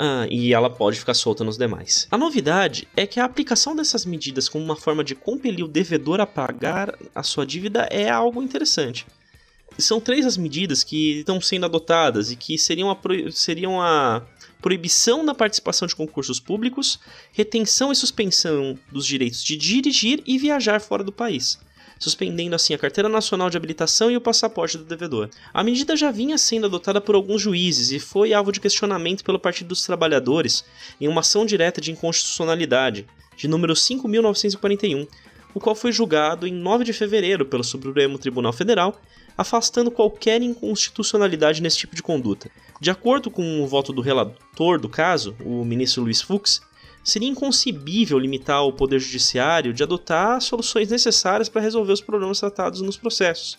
Ah, 0.00 0.28
e 0.30 0.54
ela 0.54 0.70
pode 0.70 0.96
ficar 0.96 1.14
solta 1.14 1.42
nos 1.42 1.58
demais. 1.58 2.06
A 2.08 2.16
novidade 2.16 2.86
é 2.96 3.04
que 3.04 3.18
a 3.18 3.24
aplicação 3.24 3.74
dessas 3.74 4.04
medidas 4.04 4.48
como 4.48 4.64
uma 4.64 4.76
forma 4.76 5.02
de 5.02 5.16
compelir 5.16 5.64
o 5.64 5.68
devedor 5.68 6.20
a 6.20 6.26
pagar 6.26 6.96
a 7.12 7.22
sua 7.24 7.44
dívida 7.44 7.88
é 7.90 8.08
algo 8.08 8.40
interessante. 8.40 9.04
São 9.76 10.00
três 10.00 10.24
as 10.24 10.36
medidas 10.36 10.84
que 10.84 11.18
estão 11.18 11.40
sendo 11.40 11.66
adotadas 11.66 12.30
e 12.30 12.36
que 12.36 12.56
seriam 12.56 12.90
a, 12.90 12.96
seriam 13.32 13.82
a 13.82 14.22
proibição 14.62 15.24
da 15.24 15.34
participação 15.34 15.86
de 15.86 15.96
concursos 15.96 16.38
públicos, 16.38 17.00
retenção 17.32 17.90
e 17.90 17.96
suspensão 17.96 18.78
dos 18.92 19.04
direitos 19.04 19.42
de 19.42 19.56
dirigir 19.56 20.22
e 20.24 20.38
viajar 20.38 20.80
fora 20.80 21.02
do 21.02 21.12
país 21.12 21.58
suspendendo 21.98 22.54
assim 22.54 22.74
a 22.74 22.78
carteira 22.78 23.08
nacional 23.08 23.50
de 23.50 23.56
habilitação 23.56 24.10
e 24.10 24.16
o 24.16 24.20
passaporte 24.20 24.78
do 24.78 24.84
devedor. 24.84 25.28
A 25.52 25.64
medida 25.64 25.96
já 25.96 26.10
vinha 26.10 26.38
sendo 26.38 26.66
adotada 26.66 27.00
por 27.00 27.14
alguns 27.14 27.42
juízes 27.42 27.90
e 27.90 27.98
foi 27.98 28.32
alvo 28.32 28.52
de 28.52 28.60
questionamento 28.60 29.24
pelo 29.24 29.38
Partido 29.38 29.68
dos 29.68 29.82
Trabalhadores 29.82 30.64
em 31.00 31.08
uma 31.08 31.20
ação 31.20 31.44
direta 31.44 31.80
de 31.80 31.90
inconstitucionalidade, 31.90 33.06
de 33.36 33.48
número 33.48 33.74
5941, 33.74 35.06
o 35.54 35.60
qual 35.60 35.74
foi 35.74 35.92
julgado 35.92 36.46
em 36.46 36.52
9 36.52 36.84
de 36.84 36.92
fevereiro 36.92 37.46
pelo 37.46 37.64
Supremo 37.64 38.18
Tribunal 38.18 38.52
Federal, 38.52 39.00
afastando 39.36 39.90
qualquer 39.90 40.42
inconstitucionalidade 40.42 41.62
nesse 41.62 41.78
tipo 41.78 41.94
de 41.94 42.02
conduta. 42.02 42.50
De 42.80 42.90
acordo 42.90 43.30
com 43.30 43.62
o 43.62 43.66
voto 43.66 43.92
do 43.92 44.00
relator 44.00 44.80
do 44.80 44.88
caso, 44.88 45.36
o 45.44 45.64
ministro 45.64 46.02
Luiz 46.02 46.20
Fux, 46.20 46.60
seria 47.02 47.28
inconcebível 47.28 48.18
limitar 48.18 48.64
o 48.64 48.72
Poder 48.72 48.98
Judiciário 48.98 49.72
de 49.72 49.82
adotar 49.82 50.40
soluções 50.40 50.90
necessárias 50.90 51.48
para 51.48 51.62
resolver 51.62 51.92
os 51.92 52.00
problemas 52.00 52.40
tratados 52.40 52.80
nos 52.80 52.96
processos. 52.96 53.58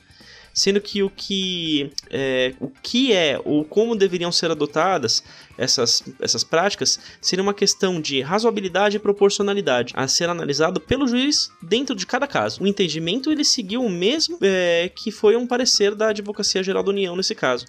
Sendo 0.54 0.82
que 0.82 1.04
o 1.04 1.10
que 1.10 1.92
é, 2.10 2.54
o 2.60 2.70
que 2.70 3.14
é 3.14 3.40
ou 3.46 3.64
como 3.64 3.96
deveriam 3.96 4.32
ser 4.32 4.50
adotadas 4.50 5.24
essas, 5.58 6.04
essas 6.20 6.44
práticas 6.44 7.00
seria 7.22 7.44
uma 7.44 7.54
questão 7.54 8.02
de 8.02 8.22
razoabilidade 8.22 8.98
e 8.98 9.00
proporcionalidade 9.00 9.94
a 9.96 10.08
ser 10.08 10.28
analisado 10.28 10.82
pelo 10.82 11.08
juiz 11.08 11.52
dentro 11.62 11.96
de 11.96 12.06
cada 12.06 12.26
caso. 12.26 12.64
O 12.64 12.68
entendimento 12.68 13.32
ele 13.32 13.46
seguiu 13.46 13.84
o 13.84 13.90
mesmo 13.90 14.38
é, 14.42 14.92
que 14.94 15.12
foi 15.12 15.36
um 15.36 15.46
parecer 15.46 15.94
da 15.94 16.10
Advocacia 16.10 16.64
Geral 16.64 16.84
da 16.84 16.90
União 16.90 17.16
nesse 17.16 17.36
caso. 17.36 17.66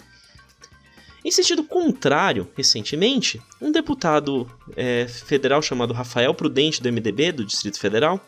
Em 1.22 1.30
sentido 1.30 1.62
contrário, 1.62 2.48
recentemente, 2.56 3.40
um 3.60 3.70
deputado 3.70 4.50
é, 4.74 5.06
federal 5.06 5.60
chamado 5.60 5.92
Rafael 5.92 6.32
Prudente, 6.32 6.82
do 6.82 6.90
MDB, 6.90 7.32
do 7.32 7.44
Distrito 7.44 7.78
Federal, 7.78 8.24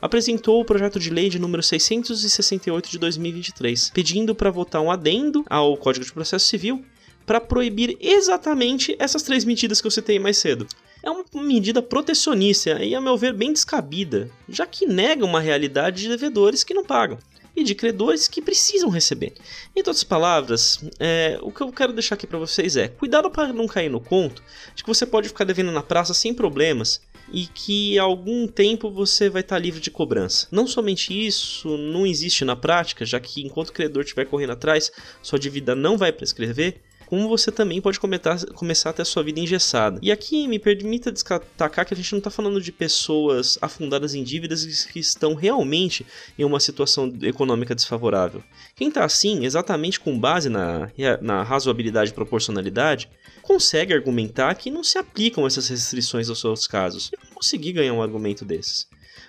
apresentou 0.00 0.60
o 0.60 0.64
projeto 0.64 1.00
de 1.00 1.10
lei 1.10 1.28
de 1.28 1.40
número 1.40 1.62
668 1.62 2.90
de 2.90 2.98
2023, 2.98 3.90
pedindo 3.90 4.34
para 4.34 4.50
votar 4.50 4.80
um 4.80 4.90
adendo 4.90 5.44
ao 5.50 5.76
Código 5.76 6.04
de 6.04 6.12
Processo 6.12 6.46
Civil 6.46 6.84
para 7.24 7.40
proibir 7.40 7.96
exatamente 8.00 8.94
essas 9.00 9.24
três 9.24 9.44
medidas 9.44 9.80
que 9.80 9.86
eu 9.88 9.90
citei 9.90 10.20
mais 10.20 10.36
cedo. 10.36 10.68
É 11.02 11.10
uma 11.10 11.24
medida 11.34 11.82
protecionista 11.82 12.82
e, 12.84 12.94
a 12.94 13.00
meu 13.00 13.16
ver, 13.16 13.32
bem 13.32 13.52
descabida, 13.52 14.30
já 14.48 14.64
que 14.64 14.86
nega 14.86 15.24
uma 15.24 15.40
realidade 15.40 16.02
de 16.02 16.08
devedores 16.08 16.62
que 16.62 16.74
não 16.74 16.84
pagam 16.84 17.18
e 17.56 17.64
de 17.64 17.74
credores 17.74 18.28
que 18.28 18.42
precisam 18.42 18.90
receber. 18.90 19.32
Em 19.74 19.80
outras 19.80 20.04
palavras, 20.04 20.78
é, 21.00 21.38
o 21.40 21.50
que 21.50 21.62
eu 21.62 21.72
quero 21.72 21.94
deixar 21.94 22.14
aqui 22.14 22.26
para 22.26 22.38
vocês 22.38 22.76
é: 22.76 22.86
cuidado 22.86 23.30
para 23.30 23.52
não 23.52 23.66
cair 23.66 23.88
no 23.88 24.00
conto 24.00 24.42
de 24.74 24.84
que 24.84 24.88
você 24.88 25.06
pode 25.06 25.28
ficar 25.28 25.44
devendo 25.44 25.72
na 25.72 25.82
praça 25.82 26.12
sem 26.12 26.34
problemas 26.34 27.00
e 27.32 27.46
que 27.46 27.98
algum 27.98 28.46
tempo 28.46 28.90
você 28.90 29.28
vai 29.28 29.40
estar 29.40 29.58
livre 29.58 29.80
de 29.80 29.90
cobrança. 29.90 30.46
Não 30.50 30.66
somente 30.66 31.12
isso 31.12 31.76
não 31.76 32.06
existe 32.06 32.44
na 32.44 32.54
prática, 32.54 33.04
já 33.04 33.18
que 33.18 33.44
enquanto 33.44 33.70
o 33.70 33.72
credor 33.72 34.02
estiver 34.04 34.26
correndo 34.26 34.52
atrás, 34.52 34.92
sua 35.22 35.38
dívida 35.38 35.74
não 35.74 35.96
vai 35.96 36.12
prescrever 36.12 36.80
como 37.06 37.28
você 37.28 37.50
também 37.52 37.80
pode 37.80 37.98
comentar, 37.98 38.44
começar 38.46 38.90
a 38.90 38.92
ter 38.92 39.02
a 39.02 39.04
sua 39.04 39.22
vida 39.22 39.40
engessada. 39.40 39.98
E 40.02 40.10
aqui 40.10 40.46
me 40.48 40.58
permita 40.58 41.12
destacar 41.12 41.86
que 41.86 41.94
a 41.94 41.96
gente 41.96 42.12
não 42.12 42.18
está 42.18 42.30
falando 42.30 42.60
de 42.60 42.72
pessoas 42.72 43.56
afundadas 43.62 44.14
em 44.14 44.22
dívidas 44.22 44.84
que 44.84 44.98
estão 44.98 45.34
realmente 45.34 46.04
em 46.38 46.44
uma 46.44 46.60
situação 46.60 47.12
econômica 47.22 47.74
desfavorável. 47.74 48.42
Quem 48.74 48.88
está 48.88 49.04
assim, 49.04 49.44
exatamente 49.44 50.00
com 50.00 50.18
base 50.18 50.48
na, 50.48 50.90
na 51.20 51.42
razoabilidade 51.42 52.10
e 52.10 52.14
proporcionalidade, 52.14 53.08
consegue 53.42 53.94
argumentar 53.94 54.54
que 54.56 54.70
não 54.70 54.82
se 54.82 54.98
aplicam 54.98 55.46
essas 55.46 55.68
restrições 55.68 56.28
aos 56.28 56.40
seus 56.40 56.66
casos. 56.66 57.10
E 57.12 57.34
conseguir 57.34 57.72
ganhar 57.72 57.92
um 57.92 58.02
argumento 58.02 58.44
desses. 58.44 58.88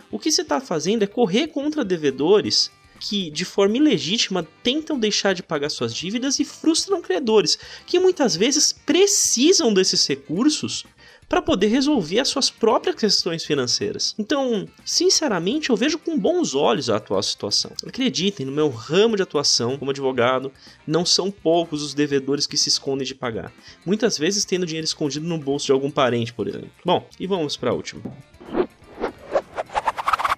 O 0.09 0.17
que 0.17 0.31
você 0.31 0.41
está 0.41 0.61
fazendo 0.61 1.03
é 1.03 1.07
correr 1.07 1.47
contra 1.47 1.83
devedores 1.83 2.71
que, 2.99 3.29
de 3.29 3.45
forma 3.45 3.77
ilegítima, 3.77 4.47
tentam 4.63 4.99
deixar 4.99 5.33
de 5.33 5.43
pagar 5.43 5.69
suas 5.69 5.93
dívidas 5.93 6.39
e 6.39 6.45
frustram 6.45 7.01
credores, 7.01 7.57
que 7.85 7.99
muitas 7.99 8.35
vezes 8.35 8.73
precisam 8.73 9.73
desses 9.73 10.05
recursos 10.07 10.85
para 11.29 11.41
poder 11.41 11.67
resolver 11.67 12.19
as 12.19 12.29
suas 12.29 12.49
próprias 12.49 12.95
questões 12.95 13.43
financeiras. 13.43 14.15
Então, 14.17 14.67
sinceramente, 14.85 15.69
eu 15.69 15.75
vejo 15.75 15.97
com 15.97 16.17
bons 16.17 16.55
olhos 16.55 16.89
a 16.89 16.97
atual 16.97 17.21
situação. 17.21 17.71
Acreditem, 17.85 18.45
no 18.45 18.51
meu 18.51 18.69
ramo 18.69 19.15
de 19.15 19.23
atuação 19.23 19.77
como 19.77 19.91
advogado, 19.91 20.51
não 20.85 21.05
são 21.05 21.29
poucos 21.29 21.83
os 21.83 21.93
devedores 21.93 22.47
que 22.47 22.57
se 22.57 22.69
escondem 22.69 23.05
de 23.05 23.15
pagar, 23.15 23.51
muitas 23.85 24.17
vezes 24.17 24.45
tendo 24.45 24.65
dinheiro 24.65 24.85
escondido 24.85 25.27
no 25.27 25.37
bolso 25.37 25.65
de 25.65 25.71
algum 25.71 25.91
parente, 25.91 26.33
por 26.33 26.47
exemplo. 26.47 26.71
Bom, 26.83 27.05
e 27.19 27.27
vamos 27.27 27.57
para 27.57 27.71
a 27.71 27.73
última. 27.73 28.01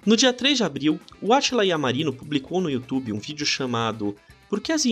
No 0.04 0.16
dia 0.16 0.32
3 0.32 0.56
de 0.56 0.64
abril, 0.64 0.98
o 1.20 1.34
Atila 1.34 1.64
Yamarino 1.64 2.12
publicou 2.12 2.60
no 2.60 2.70
YouTube 2.70 3.12
um 3.12 3.18
vídeo 3.18 3.44
chamado 3.44 4.16
por 4.48 4.58
que 4.60 4.72
as, 4.72 4.84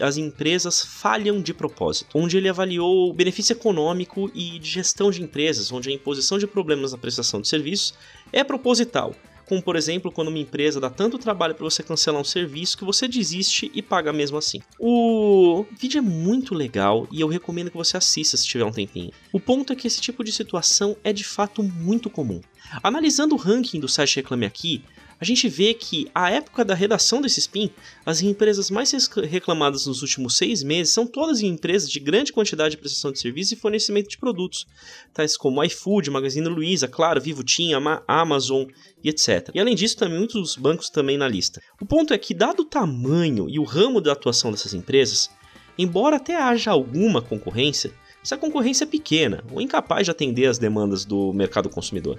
as, 0.00 0.16
empresas 0.16 0.84
falham 0.84 1.40
de 1.40 1.54
propósito? 1.54 2.18
Onde 2.18 2.36
ele 2.36 2.48
avaliou 2.48 3.08
o 3.08 3.12
benefício 3.14 3.54
econômico 3.54 4.30
e 4.34 4.58
de 4.58 4.68
gestão 4.68 5.10
de 5.10 5.22
empresas, 5.22 5.72
onde 5.72 5.88
a 5.88 5.92
imposição 5.92 6.38
de 6.38 6.46
problemas 6.46 6.92
na 6.92 6.98
prestação 6.98 7.40
de 7.40 7.48
serviços 7.48 7.94
é 8.32 8.42
proposital. 8.44 9.14
Como, 9.48 9.62
por 9.62 9.76
exemplo, 9.76 10.12
quando 10.12 10.28
uma 10.28 10.38
empresa 10.38 10.78
dá 10.78 10.90
tanto 10.90 11.18
trabalho 11.18 11.54
para 11.54 11.64
você 11.64 11.82
cancelar 11.82 12.20
um 12.20 12.24
serviço 12.24 12.76
que 12.76 12.84
você 12.84 13.08
desiste 13.08 13.70
e 13.74 13.80
paga 13.80 14.12
mesmo 14.12 14.36
assim. 14.36 14.60
O 14.78 15.64
vídeo 15.78 15.98
é 15.98 16.02
muito 16.02 16.54
legal 16.54 17.08
e 17.10 17.20
eu 17.20 17.28
recomendo 17.28 17.70
que 17.70 17.76
você 17.76 17.96
assista 17.96 18.36
se 18.36 18.46
tiver 18.46 18.64
um 18.64 18.72
tempinho. 18.72 19.10
O 19.32 19.40
ponto 19.40 19.72
é 19.72 19.76
que 19.76 19.86
esse 19.86 20.00
tipo 20.00 20.22
de 20.22 20.32
situação 20.32 20.96
é 21.02 21.12
de 21.12 21.24
fato 21.24 21.62
muito 21.62 22.10
comum. 22.10 22.40
Analisando 22.82 23.34
o 23.34 23.38
ranking 23.38 23.80
do 23.80 23.88
site 23.88 24.16
Reclame 24.16 24.44
Aqui, 24.44 24.82
a 25.20 25.24
gente 25.24 25.48
vê 25.48 25.74
que, 25.74 26.08
à 26.14 26.30
época 26.30 26.64
da 26.64 26.74
redação 26.74 27.20
desse 27.20 27.40
spin, 27.40 27.70
as 28.06 28.22
empresas 28.22 28.70
mais 28.70 28.92
reclamadas 29.28 29.86
nos 29.86 30.00
últimos 30.02 30.36
seis 30.36 30.62
meses 30.62 30.92
são 30.92 31.06
todas 31.06 31.42
empresas 31.42 31.90
de 31.90 31.98
grande 31.98 32.32
quantidade 32.32 32.72
de 32.72 32.76
prestação 32.76 33.10
de 33.10 33.18
serviços 33.18 33.52
e 33.52 33.56
fornecimento 33.56 34.08
de 34.08 34.18
produtos, 34.18 34.66
tais 35.12 35.36
como 35.36 35.62
iFood, 35.64 36.10
Magazine 36.10 36.48
Luiza, 36.48 36.86
Claro, 36.86 37.20
Vivo 37.20 37.42
Tim, 37.42 37.72
Amazon 38.06 38.66
e 39.02 39.08
etc. 39.08 39.50
E 39.54 39.60
além 39.60 39.74
disso, 39.74 39.96
também 39.96 40.18
muitos 40.18 40.56
bancos 40.56 40.88
também 40.88 41.18
na 41.18 41.26
lista. 41.26 41.60
O 41.80 41.86
ponto 41.86 42.14
é 42.14 42.18
que, 42.18 42.32
dado 42.32 42.60
o 42.60 42.64
tamanho 42.64 43.48
e 43.48 43.58
o 43.58 43.64
ramo 43.64 44.00
da 44.00 44.12
atuação 44.12 44.52
dessas 44.52 44.72
empresas, 44.72 45.30
embora 45.76 46.16
até 46.16 46.36
haja 46.36 46.70
alguma 46.70 47.20
concorrência, 47.20 47.92
essa 48.22 48.36
concorrência 48.36 48.84
é 48.84 48.86
pequena 48.86 49.42
ou 49.50 49.60
incapaz 49.60 50.04
de 50.04 50.10
atender 50.10 50.46
às 50.46 50.58
demandas 50.58 51.04
do 51.04 51.32
mercado 51.32 51.68
consumidor. 51.68 52.18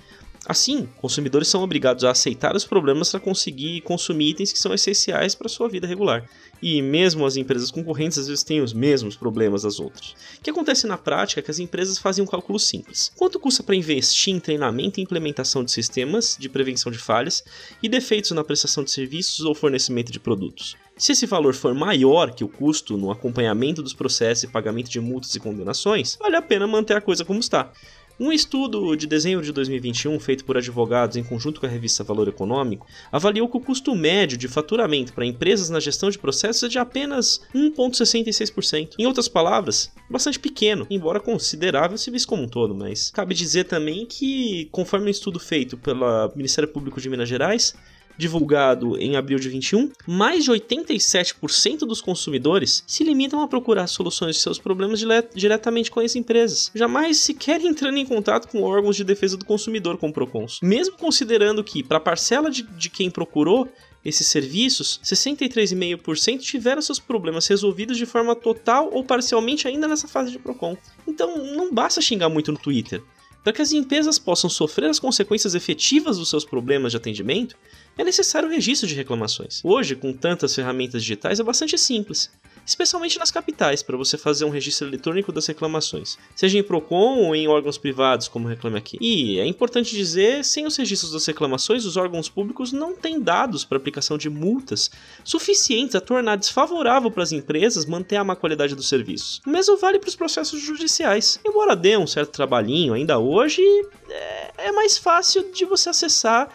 Assim, 0.49 0.89
consumidores 0.97 1.47
são 1.47 1.61
obrigados 1.61 2.03
a 2.03 2.09
aceitar 2.09 2.55
os 2.55 2.65
problemas 2.65 3.11
para 3.11 3.19
conseguir 3.19 3.81
consumir 3.81 4.31
itens 4.31 4.51
que 4.51 4.57
são 4.57 4.73
essenciais 4.73 5.35
para 5.35 5.47
sua 5.47 5.69
vida 5.69 5.85
regular. 5.85 6.27
E 6.59 6.81
mesmo 6.81 7.23
as 7.23 7.37
empresas 7.37 7.69
concorrentes 7.69 8.17
às 8.17 8.27
vezes 8.27 8.43
têm 8.43 8.59
os 8.59 8.73
mesmos 8.73 9.15
problemas 9.15 9.61
das 9.61 9.79
outras. 9.79 10.15
O 10.39 10.41
que 10.41 10.49
acontece 10.49 10.87
na 10.87 10.97
prática 10.97 11.39
é 11.39 11.43
que 11.43 11.51
as 11.51 11.59
empresas 11.59 11.99
fazem 11.99 12.23
um 12.23 12.27
cálculo 12.27 12.57
simples. 12.57 13.11
Quanto 13.15 13.39
custa 13.39 13.61
para 13.61 13.75
investir 13.75 14.33
em 14.33 14.39
treinamento 14.39 14.99
e 14.99 15.03
implementação 15.03 15.63
de 15.63 15.71
sistemas 15.71 16.35
de 16.39 16.49
prevenção 16.49 16.91
de 16.91 16.97
falhas 16.97 17.43
e 17.83 17.87
defeitos 17.87 18.31
na 18.31 18.43
prestação 18.43 18.83
de 18.83 18.89
serviços 18.89 19.41
ou 19.41 19.53
fornecimento 19.53 20.11
de 20.11 20.19
produtos? 20.19 20.75
Se 20.97 21.11
esse 21.11 21.27
valor 21.27 21.53
for 21.53 21.75
maior 21.75 22.33
que 22.33 22.43
o 22.43 22.49
custo 22.49 22.97
no 22.97 23.11
acompanhamento 23.11 23.83
dos 23.83 23.93
processos 23.93 24.43
e 24.45 24.47
pagamento 24.47 24.89
de 24.89 24.99
multas 24.99 25.33
e 25.35 25.39
condenações, 25.39 26.17
vale 26.19 26.35
a 26.35 26.41
pena 26.41 26.67
manter 26.67 26.97
a 26.97 27.01
coisa 27.01 27.23
como 27.23 27.39
está. 27.39 27.71
Um 28.19 28.33
estudo 28.33 28.97
de 28.97 29.07
dezembro 29.07 29.45
de 29.45 29.53
2021, 29.53 30.19
feito 30.19 30.43
por 30.43 30.57
advogados 30.57 31.15
em 31.15 31.23
conjunto 31.23 31.61
com 31.61 31.65
a 31.65 31.69
revista 31.69 32.03
Valor 32.03 32.27
Econômico, 32.27 32.85
avaliou 33.09 33.47
que 33.47 33.55
o 33.55 33.61
custo 33.61 33.95
médio 33.95 34.37
de 34.37 34.49
faturamento 34.49 35.13
para 35.13 35.25
empresas 35.25 35.69
na 35.69 35.79
gestão 35.79 36.09
de 36.09 36.19
processos 36.19 36.63
é 36.63 36.67
de 36.67 36.77
apenas 36.77 37.39
1,66%. 37.55 38.95
Em 38.99 39.05
outras 39.05 39.29
palavras, 39.29 39.89
bastante 40.09 40.37
pequeno, 40.37 40.85
embora 40.89 41.21
considerável 41.21 41.97
se 41.97 42.11
visto 42.11 42.27
como 42.27 42.43
um 42.43 42.47
todo, 42.49 42.75
mas 42.75 43.09
cabe 43.09 43.33
dizer 43.33 43.63
também 43.63 44.05
que, 44.05 44.67
conforme 44.69 45.05
um 45.05 45.09
estudo 45.09 45.39
feito 45.39 45.77
pelo 45.77 46.29
Ministério 46.35 46.69
Público 46.69 46.99
de 46.99 47.09
Minas 47.09 47.29
Gerais, 47.29 47.73
divulgado 48.19 48.97
em 48.97 49.15
abril 49.15 49.39
de 49.39 49.47
21, 49.47 49.91
mais 50.05 50.43
de 50.43 50.51
87% 50.51 51.79
dos 51.79 52.01
consumidores 52.01 52.83
se 52.85 53.01
limitam 53.01 53.41
a 53.41 53.47
procurar 53.47 53.87
soluções 53.87 54.35
de 54.35 54.41
seus 54.41 54.59
problemas 54.59 55.01
diretamente 55.33 55.89
com 55.89 56.01
as 56.01 56.17
empresas, 56.17 56.69
jamais 56.75 57.19
sequer 57.19 57.61
entrando 57.61 57.97
em 57.97 58.05
contato 58.05 58.49
com 58.49 58.61
órgãos 58.61 58.97
de 58.97 59.05
defesa 59.05 59.37
do 59.37 59.45
consumidor 59.45 59.97
como 59.97 60.11
Procons. 60.11 60.59
Mesmo 60.61 60.97
considerando 60.97 61.63
que, 61.63 61.81
para 61.81 61.95
a 61.95 62.01
parcela 62.01 62.51
de, 62.51 62.63
de 62.63 62.89
quem 62.89 63.09
procurou, 63.09 63.69
esses 64.03 64.27
serviços, 64.27 64.99
63,5% 65.01 66.39
tiveram 66.39 66.81
seus 66.81 66.99
problemas 66.99 67.47
resolvidos 67.47 67.97
de 67.97 68.05
forma 68.05 68.35
total 68.35 68.89
ou 68.91 69.03
parcialmente 69.03 69.65
ainda 69.65 69.87
nessa 69.87 70.09
fase 70.09 70.31
de 70.31 70.39
Procon. 70.39 70.75
Então 71.07 71.37
não 71.37 71.73
basta 71.73 72.01
xingar 72.01 72.27
muito 72.27 72.51
no 72.51 72.57
Twitter. 72.57 73.01
Para 73.43 73.53
que 73.53 73.61
as 73.61 73.71
empresas 73.71 74.19
possam 74.19 74.49
sofrer 74.49 74.89
as 74.89 74.99
consequências 74.99 75.55
efetivas 75.55 76.17
dos 76.17 76.29
seus 76.29 76.43
problemas 76.43 76.91
de 76.91 76.97
atendimento, 76.97 77.55
é 77.99 78.03
necessário 78.05 78.47
o 78.47 78.51
registro 78.51 78.87
de 78.87 78.95
reclamações. 78.95 79.59
Hoje, 79.61 79.93
com 79.93 80.13
tantas 80.13 80.55
ferramentas 80.55 81.03
digitais, 81.03 81.37
é 81.39 81.43
bastante 81.43 81.77
simples 81.77 82.31
especialmente 82.69 83.17
nas 83.17 83.31
capitais, 83.31 83.81
para 83.81 83.97
você 83.97 84.15
fazer 84.15 84.45
um 84.45 84.49
registro 84.49 84.87
eletrônico 84.87 85.31
das 85.31 85.47
reclamações, 85.47 86.17
seja 86.35 86.59
em 86.59 86.63
Procon 86.63 87.17
ou 87.17 87.35
em 87.35 87.47
órgãos 87.47 87.79
privados, 87.79 88.27
como 88.27 88.47
Reclame 88.47 88.77
Aqui. 88.77 88.97
E 89.01 89.39
é 89.39 89.45
importante 89.45 89.95
dizer, 89.95 90.45
sem 90.45 90.67
os 90.67 90.77
registros 90.77 91.11
das 91.11 91.25
reclamações, 91.25 91.83
os 91.83 91.97
órgãos 91.97 92.29
públicos 92.29 92.71
não 92.71 92.93
têm 92.93 93.19
dados 93.19 93.65
para 93.65 93.77
aplicação 93.77 94.19
de 94.19 94.29
multas 94.29 94.91
suficientes 95.23 95.95
a 95.95 96.01
tornar 96.01 96.35
desfavorável 96.35 97.09
para 97.09 97.23
as 97.23 97.31
empresas 97.31 97.85
manter 97.85 98.17
a 98.17 98.23
má 98.23 98.35
qualidade 98.35 98.75
dos 98.75 98.87
serviços. 98.87 99.41
O 99.47 99.49
mesmo 99.49 99.75
vale 99.77 99.97
para 99.97 100.09
os 100.09 100.15
processos 100.15 100.61
judiciais. 100.61 101.39
Embora 101.43 101.75
dê 101.75 101.97
um 101.97 102.05
certo 102.05 102.31
trabalhinho 102.31 102.93
ainda 102.93 103.17
hoje, 103.17 103.63
é, 104.09 104.51
é 104.67 104.71
mais 104.71 104.95
fácil 104.95 105.51
de 105.51 105.65
você 105.65 105.89
acessar 105.89 106.49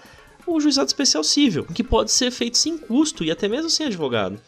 o 0.46 0.60
juizado 0.60 0.86
especial 0.86 1.24
civil, 1.24 1.64
que 1.64 1.82
pode 1.82 2.12
ser 2.12 2.30
feito 2.30 2.58
sem 2.58 2.78
custo 2.78 3.24
e 3.24 3.30
até 3.30 3.48
mesmo 3.48 3.70
sem 3.70 3.86
advogado. 3.86 4.40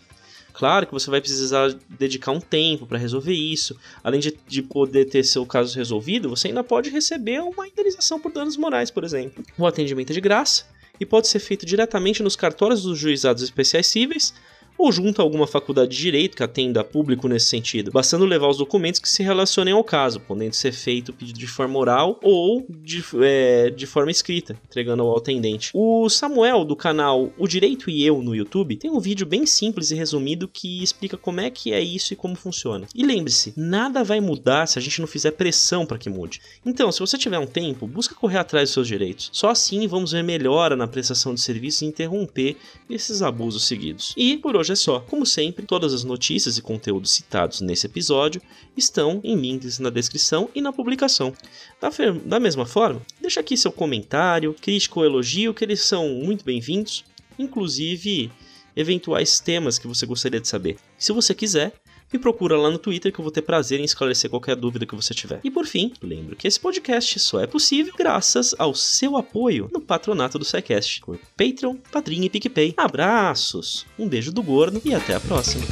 Claro 0.53 0.87
que 0.87 0.93
você 0.93 1.11
vai 1.11 1.21
precisar 1.21 1.75
dedicar 1.99 2.33
um 2.33 2.41
tempo 2.41 2.87
para 2.87 2.97
resolver 2.97 3.35
isso. 3.35 3.77
Além 4.03 4.21
de, 4.21 4.35
de 4.49 4.63
poder 4.63 5.05
ter 5.05 5.23
seu 5.23 5.45
caso 5.45 5.77
resolvido, 5.77 6.31
você 6.31 6.49
ainda 6.49 6.65
pode 6.65 6.89
receber 6.89 7.41
uma 7.41 7.69
indenização 7.69 8.19
por 8.19 8.33
danos 8.33 8.57
morais, 8.57 8.91
por 8.91 9.05
exemplo. 9.05 9.45
O 9.59 9.67
atendimento 9.67 10.11
é 10.11 10.15
de 10.15 10.21
graça 10.21 10.65
e 10.99 11.05
pode 11.05 11.29
ser 11.29 11.41
feito 11.41 11.67
diretamente 11.67 12.23
nos 12.23 12.37
cartórios 12.37 12.83
dos 12.83 12.99
juizados 12.99 13.43
especiais 13.43 13.87
cíveis 13.87 14.33
ou 14.79 14.93
junto 14.93 15.21
a 15.21 15.25
alguma 15.25 15.47
faculdade 15.47 15.91
de 15.91 16.03
direito 16.03 16.37
que 16.37 16.43
atenda 16.43 16.85
público 16.85 17.29
nesse 17.29 17.47
sentido, 17.47 17.91
bastando 17.91 18.25
levar 18.25 18.49
os 18.49 18.59
documentos 18.59 19.01
que 19.01 19.09
se 19.09 19.23
relacionem 19.23 19.73
ao 19.73 19.85
caso, 19.85 20.21
podendo 20.21 20.55
ser 20.55 20.73
feito 20.73 21.13
pedido 21.13 21.39
de 21.39 21.47
forma 21.47 21.79
oral 21.79 22.21
ou 22.23 22.67
de, 22.69 23.03
é, 23.23 23.71
de 23.71 23.87
forma 23.87 24.11
escrita, 24.11 24.59
entregando 24.65 25.03
ao 25.03 25.17
atendente. 25.17 25.71
O 25.75 26.09
Samuel, 26.09 26.65
do 26.65 26.77
canal 26.77 27.33
O 27.39 27.47
Direito 27.47 27.91
e 27.91 28.05
Eu 28.05 28.23
no 28.23 28.35
YouTube, 28.35 28.77
tem 28.77 28.91
um 28.91 29.01
vídeo 29.01 29.27
bem 29.27 29.47
simples 29.47 29.91
e 29.91 29.95
resumido 29.95 30.49
que 30.49 30.83
explica 30.83 31.17
como 31.17 31.41
é 31.41 31.51
que 31.51 31.73
é 31.73 31.81
isso 31.81 32.13
e 32.13 32.17
como 32.17 32.37
funciona. 32.37 32.87
E 32.95 33.05
lembre-se, 33.05 33.53
nada 33.57 34.05
vai 34.05 34.21
mudar 34.21 34.67
se 34.67 34.79
a 34.79 34.83
gente 34.83 35.01
não 35.01 35.07
fizer 35.07 35.33
pressão 35.33 35.87
para 35.87 35.99
que 35.99 36.11
mude. 36.11 36.41
Então, 36.65 36.91
se 36.93 37.01
você 37.01 37.17
tiver 37.17 37.39
um 37.39 37.47
tempo, 37.47 37.87
busca 37.87 38.15
correr 38.15 38.39
atrás 38.39 38.69
dos 38.69 38.75
seus 38.75 38.89
direitos. 38.89 39.31
Só 39.33 39.51
assim 39.51 39.87
vamos 39.87 40.13
ver 40.13 40.23
melhora 40.23 40.77
na 40.77 40.87
prestação 40.87 41.35
de 41.35 41.41
serviços 41.41 41.83
e 41.83 41.87
interromper 41.87 42.57
esses 42.89 43.23
abusos 43.23 43.65
seguidos. 43.65 44.15
E 44.17 44.37
por 44.37 44.57
hoje 44.57 44.66
hoje 44.67 44.73
é 44.73 44.77
só. 44.77 45.01
Como 45.01 45.25
sempre, 45.25 45.65
todas 45.65 45.95
as 45.95 46.03
notícias 46.03 46.59
e 46.59 46.63
conteúdos 46.63 47.13
citados 47.13 47.61
nesse 47.61 47.87
episódio 47.87 48.43
estão 48.77 49.21
em 49.23 49.37
links 49.37 49.79
na 49.79 49.91
descrição 49.91 50.49
e 50.55 50.61
na 50.61 50.73
publicação. 50.73 51.33
Da, 51.81 51.91
da 52.25 52.41
mesma 52.41 52.67
forma, 52.67 53.01
deixa 53.21 53.41
aqui 53.41 53.57
seu 53.57 53.71
comentário, 53.71 54.55
crítico 54.55 55.01
ou 55.01 55.07
elogio, 55.07 55.55
que 55.55 55.65
eles 55.65 55.83
são 55.83 56.09
muito 56.09 56.45
bem-vindos, 56.45 57.05
inclusive 57.39 58.31
eventuais 58.75 59.39
temas 59.39 59.79
que 59.79 59.87
você 59.87 60.05
gostaria 60.05 60.41
de 60.41 60.49
saber. 60.49 60.77
Se 60.99 61.13
você 61.13 61.33
quiser, 61.33 61.73
me 62.13 62.19
procura 62.19 62.57
lá 62.57 62.71
no 62.71 62.79
Twitter 62.79 63.13
que 63.13 63.19
eu 63.19 63.23
vou 63.23 63.33
ter 63.33 63.43
prazer 63.43 63.81
em 63.81 63.85
esclarecer 63.85 64.31
qualquer 64.31 64.57
dúvida 64.57 64.87
que 64.87 64.95
você 64.95 65.15
tiver. 65.15 65.41
E 65.43 65.51
por 65.51 65.67
fim, 65.67 65.93
lembro 66.03 66.37
que 66.37 66.47
esse 66.47 66.59
podcast 66.59 67.19
só 67.19 67.41
é 67.41 67.47
possível 67.47 67.93
graças 67.97 68.55
ao 68.59 68.75
seu 68.75 69.17
apoio 69.17 69.69
no 69.73 69.81
patronato 69.81 70.39
do 70.39 70.45
SciCast, 70.45 71.01
por 71.01 71.19
Patreon, 71.37 71.77
Padrinho 71.91 72.25
e 72.25 72.31
PicPay. 72.31 72.75
Abraços, 72.77 73.87
um 73.99 74.09
beijo 74.09 74.33
do 74.33 74.43
gordo 74.43 74.81
e 74.85 74.95
até 74.95 75.15
a 75.15 75.21
próxima. 75.21 75.65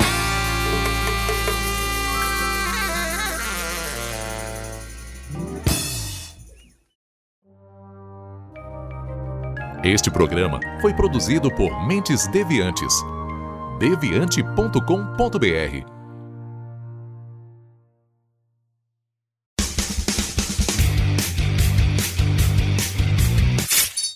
Este 9.85 10.11
programa 10.11 10.59
foi 10.81 10.95
produzido 10.95 11.55
por 11.55 11.87
Mentes 11.87 12.27
Deviantes. 12.29 12.95
deviante.com.br 13.79 16.04